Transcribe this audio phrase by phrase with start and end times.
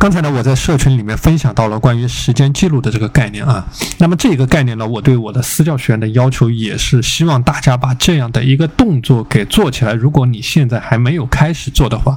[0.00, 3.68] 刚才呢，我在社群里面分享到了关于时间记录的这个概念啊。
[3.98, 9.92] 那么这个概念呢，我对我的私教学员的要求也是希望大家把这样的一个动作给做起来。
[9.92, 12.16] 如果你现在还没有开始做的话，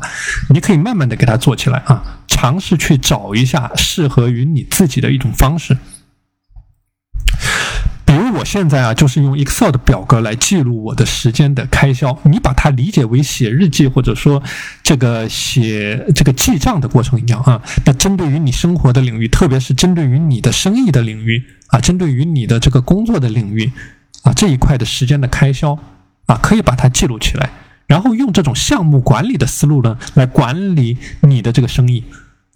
[0.50, 5.78] 你可以慢慢的给它做起来啊，尝试去找一下适合于你自己的一种方式。
[8.44, 12.18] 现在啊，就是用 Excel 的表格来记录我的时间的开销。
[12.24, 14.42] 你把它理解为写日记，或者说
[14.82, 17.62] 这个写这个记账的过程一样啊。
[17.86, 23.72] 那针对于你生活的领域，特别是针对于你的生意的领域啊，针对于你的这个工作的领域
[24.24, 25.78] 啊这一块的时间的开销
[26.26, 27.50] 啊，可以把它记录起来，
[27.88, 32.04] 然后用这种项目管理的思路呢，来管理你的这个生意。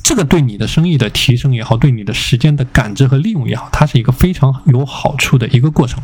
[0.07, 6.01] 这个对你的生意的提升也好，对你的时间的感知和利用也好，它是一个非常有好处的一个过程。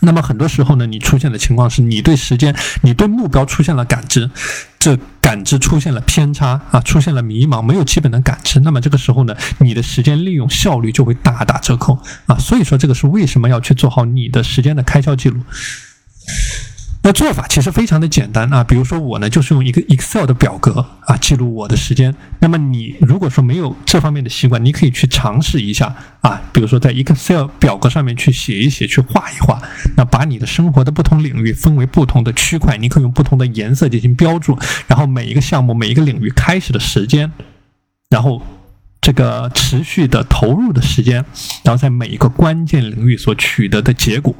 [0.00, 4.30] 那么很多时候呢，你出现的情况是你对时间、你对目标出现了感知，
[4.78, 8.60] 这感知出现了偏差啊，出现了迷茫，没有基本的感知。
[8.60, 12.38] 那么这个时候呢，你的时间利用效率就会大打折扣啊。
[12.38, 15.42] 所以说，这个是为什么要去做好你的时间的开销记录。
[17.06, 22.12] 那做法其实非常的简单啊，比如说我呢，就是用一个 Excel 的表格啊记录我的时间。
[22.40, 29.62] 那么你如果说没有这方面的习惯，你可以去尝试一下啊，比如说在 Excel 表格上面去写一写，去画一画。
[29.96, 37.30] 那把你的生活的不同领域分为不同的区块，你可以用不同的颜色进行标注，然后每一个项目、每一个领域开始的时间，
[38.10, 38.42] 然后
[39.00, 41.24] 这个持续的投入的时间，
[41.62, 44.34] 然后在每一个关键领域所取得的结果。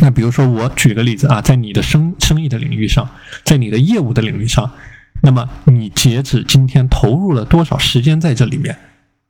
[0.00, 3.08] 那比如说，我举个例子啊，在你的生生意的领域上，
[3.44, 4.70] 在你的业务的领域上，
[5.22, 8.78] 那么你截止今天投入了多少时间在这里面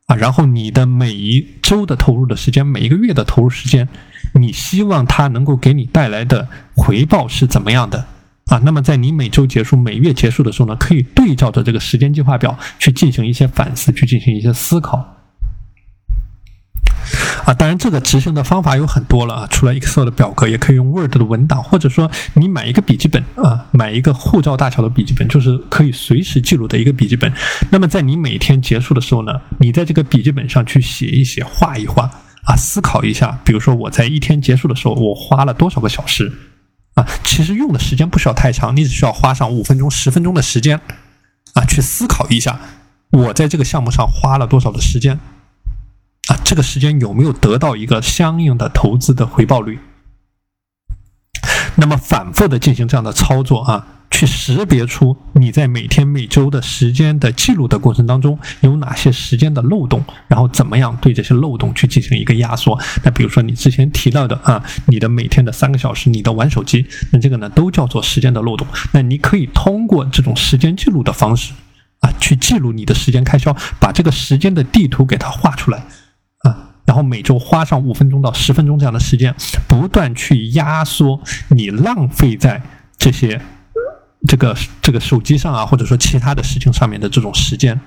[0.07, 0.17] 啊？
[0.17, 3.89] 然后你的每一周的投入的时间，每一个月的投入时间，
[4.35, 8.05] 你希望它能够给你带来的回报是怎么样的
[8.47, 8.61] 啊？
[8.63, 15.18] 那么在你每周结束、每月结束的时候呢，可以对照着这个时间计划表去进行一些反思，去进行一些思考。
[17.49, 19.47] 啊，当然，这个执行的方法有很多了啊。
[19.51, 27.33] 除了 Excel 的表格，也可以用 Word 的文档，或者说你买一个笔记本啊，买一个护照大小的笔记本，就是可以随时记录的一个笔记本。
[27.71, 32.03] 那么在你每天结束的时候呢，你在这个笔记本上去写一写，画一画
[32.45, 33.39] 啊，思考一下。
[33.47, 36.31] 比如说我在一天结束的时候，我花了多少个小时
[36.97, 37.07] 啊？
[37.25, 40.79] 其实用的时间不需要太长，你只需要花上五分钟、十分钟的时间
[41.55, 42.61] 啊，去思考一下
[43.11, 45.19] 我在这个项目上花了多少的时间。
[46.49, 49.79] 这个时间有没有得到一个相应的投资的回报率？
[51.75, 62.81] 那么反复的进行这样的操作啊，去识别出你在每天每周的时间的记录的过程当中有哪些时间的漏洞，然后怎么样对这些漏洞去进行一个压缩？
[63.05, 68.67] 那比如说你之前提到的啊，你的每天的三个小时你的玩手机，那这个呢都叫做时间的漏洞。
[68.95, 71.53] 那你可以通过这种时间记录的方式
[72.01, 75.85] 啊，去记录你的时间开销，把这个时间的地图给它画出来。
[76.99, 79.33] 然后每周花上五分钟到十分钟这样的时间，
[79.69, 81.21] 不断去压缩
[81.51, 82.61] 你浪费在
[82.97, 83.41] 这些
[84.27, 87.81] 这个这个手机上啊，或者说其他的事情上面的这种时间。